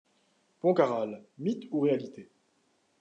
[0.61, 2.31] Pontcarral: mythe ou réalité?